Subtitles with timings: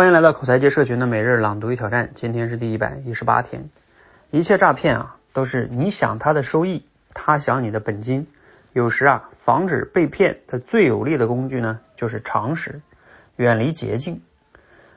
[0.00, 3.68] 欢迎来到口才界社群的每日朗读与挑战，今天是第一百一十八天。
[4.30, 8.26] 一切诈骗啊，都是你想他的收益，他想你的本金。
[8.72, 12.80] 有时啊，防止被骗的最有力的工具呢，就是常识，
[13.36, 14.22] 远离捷径。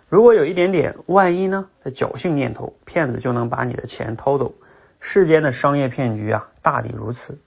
[0.08, 4.56] 如果有一点点万一呢的侥幸念头，骗子就能把你的钱掏走。
[5.02, 7.38] 世间的商业骗局啊，大抵如此。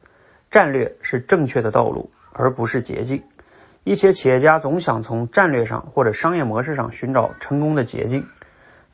[0.50, 3.22] 战略是正确的道路，而不是捷径。
[3.86, 8.26] 一些企业家总想从战略上或者商业模式上寻找成功的捷径，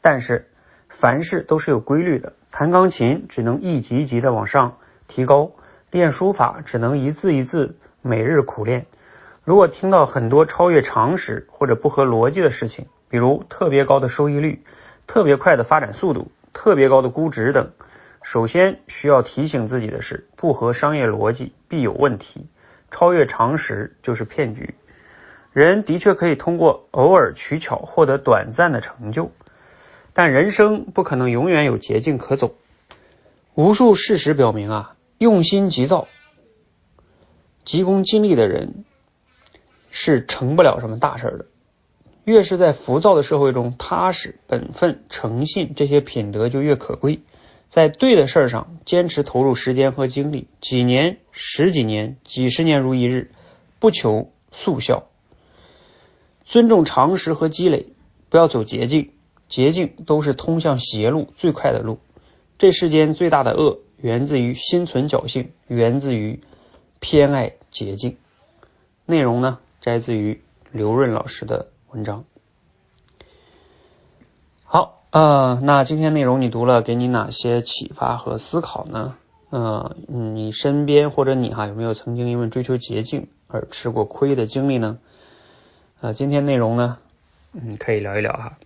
[0.03, 0.51] 但是
[0.91, 2.35] 凡事都是有规律的。
[2.51, 4.77] 弹钢琴只能一级一级的往上
[5.09, 5.53] 提高，
[5.91, 8.85] 练书法只能一字一字每日苦练。
[9.45, 14.63] 如果听到很多超越常识或者不合逻辑的事情，比如特别高的收益率、
[15.07, 17.71] 特别快的发展速度、特别高的估值等，
[18.23, 22.47] 首先需要提醒自己的是，不合商业逻辑必有问题，
[22.91, 24.75] 超越常识就是骗局。
[25.53, 29.31] 人的确可以通过偶尔取巧获得短暂的成就，
[30.15, 32.55] 但人生不可能永远有捷径可走。
[33.55, 36.09] 无数事实表明啊，用心急躁、
[37.65, 38.85] 急功近利的人
[39.91, 41.47] 是成不了什么大事的。
[42.25, 47.21] 越是在浮躁的社会中，踏实、本分、诚信这些品德就越可贵。
[47.69, 53.33] 在对的事上坚持投入时间和精力，几年、十几年、几十年如一日，
[53.81, 55.09] 不求速效。
[56.53, 57.87] 尊重常识和积累，
[58.29, 59.13] 不要走捷径，
[59.49, 61.99] 捷径都是通向邪路最快的路。
[62.59, 66.43] 这世间最大的恶源自于心存侥幸，源自于
[67.01, 68.19] 偏爱捷径。
[69.07, 70.43] 内容呢，摘自于
[70.73, 72.25] 刘润老师的文章。
[74.65, 79.15] 好，呃，那今天内容你读了，给你哪些启发和思考呢？
[79.49, 84.99] 呃，你身边或者你哈有没有曾经因为追求捷径而吃过亏的经历呢？
[86.03, 86.99] 啊，今天内容呢，
[87.53, 88.59] 嗯，可以聊一聊哈。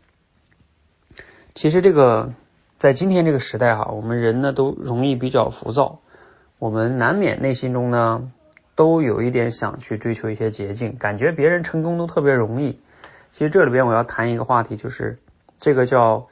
[1.55, 2.33] 其实这个
[2.79, 5.99] 在今天这个时代哈，我们人呢都容易比较浮躁，
[6.59, 8.33] 我们难免内心中呢
[8.75, 12.81] 都有一点想去追求一些捷径，感觉别人成功都特别容易。
[13.33, 15.19] 其实这里边我要谈一个话题，就是
[15.61, 16.29] 这个叫，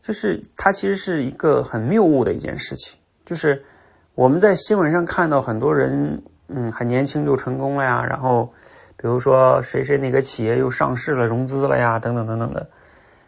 [0.00, 3.66] 就是它其实是一个很谬误的一件事情，就是
[4.14, 8.54] 我们在新闻上看到很多人，嗯，很年轻就成功了呀，然后。
[8.96, 12.68] 比如说谁谁哪个企业又上市了、融资了呀，等等等等的，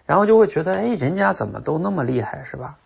[0.07, 2.77] 然后就会觉得，哎，人家怎么都那么厉害，是吧？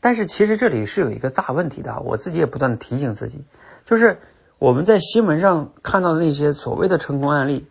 [0.00, 3.44] 但是其实这里是有一个大问题的，我自己也不断的提醒自己，
[3.84, 4.18] 就是
[4.58, 7.68] 我们在新闻上看到的那些所谓的成功案例，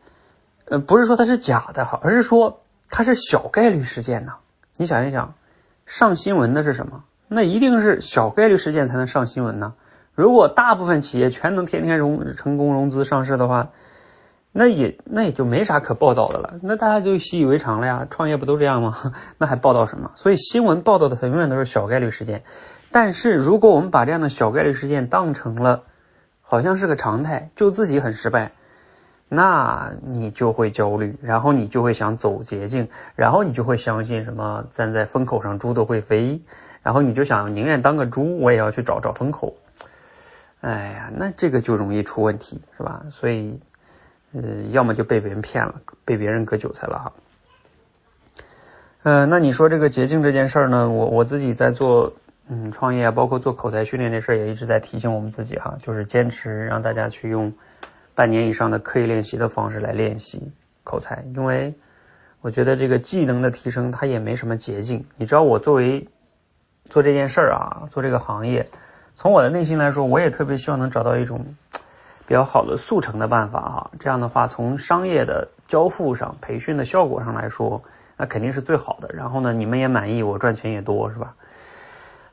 [0.66, 4.36] 呃，不是说它是假的哈，而是说它是小概率事件呢。
[4.78, 5.34] 你想一想，
[5.86, 7.04] 上新闻的是什么？
[7.28, 9.74] 那一定是小概率事件才能上新闻呢。
[10.16, 13.70] 如果大部分企业全能天天融成功融资上市的话，
[14.54, 18.06] 那也那也就没啥可报道的了，那大家就习以为常了呀。
[18.10, 19.14] 创业不都这样吗？
[19.40, 20.12] 那还报道什么？
[20.16, 22.44] 所以新闻报道的它永远都是小概率事件。
[22.92, 25.84] 但是如果我们把这样的小概率事件当成了
[26.42, 28.52] 好像是个常态，就自己很失败，
[29.30, 36.42] 那你就会焦虑，然后你就会想走捷径，然后你就会相信什么站在风口上猪都会飞，
[36.84, 39.56] 然后你就想宁愿当个猪，我也要去找找风口。
[40.60, 43.04] 哎呀，那这个就容易出问题，是吧？
[43.12, 43.62] 所以。
[44.34, 47.14] 呃，要么就被别人骗了，被别人割韭菜了哈。
[49.04, 50.90] 呃，那你说这个捷径这件事儿呢？
[50.90, 52.14] 我我自己在做
[52.48, 57.54] 嗯创业，包括做口才训练这事儿，也一直在提醒我们自己哈，就是坚持让大家去用
[58.16, 60.52] 半年以上的刻意练习的方式来练习
[60.84, 61.74] 口才，因为
[62.42, 65.06] 我觉得这个技能的提升它也没什么捷径。
[65.18, 66.08] 你知道我作为
[66.90, 68.70] 做这件事儿啊，做这个行业，
[69.16, 71.56] 从我的内心来说，我也特别希望能找到一种。
[72.32, 77.84] 比较好的速成的办法哈，这样的话从商业的交付上、培训的效果上来说，
[78.16, 79.10] 那肯定是最好的。
[79.14, 81.36] 然后呢，你们也满意，我赚钱也多，是吧？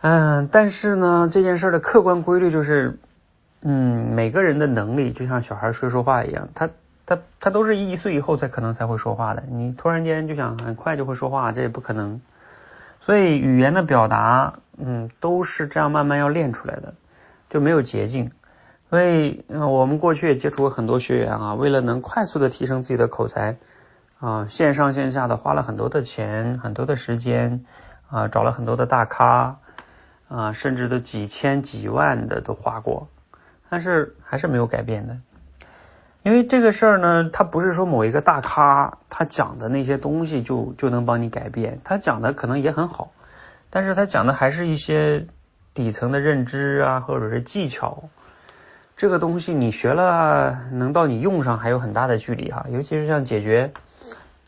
[0.03, 3.01] 嗯，但是呢，这件事的客观规律就是，
[3.61, 6.71] 嗯，每个人的能力就像小孩说说话一样，他
[7.05, 9.43] 他他都是一岁以后才可能才会说话的。
[9.51, 12.21] 你突然间就想很快就会说话，这也不可能。
[13.01, 16.95] 所以语言的表达，嗯，都是这样慢慢要练出来的，
[17.51, 18.31] 就没有捷径。
[18.91, 23.59] 所以，我们过去也接触过很多学员啊，为了能快速的提升自己的口才
[24.19, 27.67] 啊，线上线下的花了很多的钱、很多的时间
[28.09, 29.59] 啊，找了很多的大咖
[30.29, 33.09] 啊，甚至都几千几万的都花过，
[33.69, 35.19] 但是还是没有改变的。
[36.23, 43.13] 因为这个事儿呢，它不是说某一个大咖他讲的那些东西就就能帮你改变，他讲的可能也很好，
[43.69, 45.27] 但是他讲的还是一些
[45.75, 48.05] 底层的认知啊，或者是技巧。
[48.99, 53.73] 这个东西你学了，能到你用上还有很大的距离哈，尤其是像解决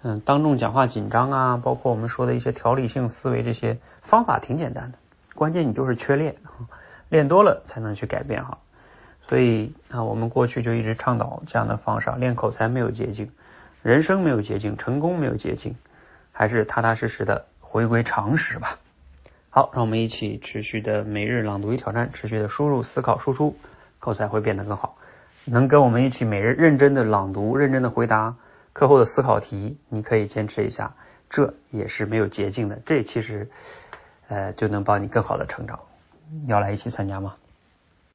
[0.02, 4.98] 嗯，当众讲话紧张啊，包括我们说的一些条理性思维，这些方法挺简单的，
[5.36, 6.34] 关键你就是缺练，
[7.08, 8.58] 练多了才能去改变哈。
[9.28, 13.30] 所以啊，我们过去就一直倡导这样的方式，练口才没有捷径，
[13.84, 15.76] 人生没有捷径，成功没有捷径，
[16.32, 18.78] 还是踏踏实实的回归常识吧。
[19.48, 23.56] 好，让我们一起持续的每日朗读与挑战，持续的输入、思考、输出，
[24.00, 24.96] 口才会变得更好。
[25.44, 28.34] 能跟我们一起每日认真的朗读、认真的回答
[28.72, 30.94] 课后的思考题，你可以坚持一下，
[31.30, 32.80] 这也是没有捷径的。
[32.84, 33.48] 这其实
[34.28, 35.78] 呃就能帮你更好的成长。
[36.46, 37.36] 要来一起参加吗？